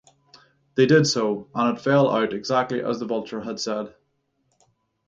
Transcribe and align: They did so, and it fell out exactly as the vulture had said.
They 0.73 0.87
did 0.87 1.05
so, 1.05 1.47
and 1.53 1.77
it 1.77 1.81
fell 1.83 2.09
out 2.09 2.33
exactly 2.33 2.81
as 2.81 2.97
the 2.99 3.05
vulture 3.05 3.41
had 3.41 3.59
said. 3.59 3.93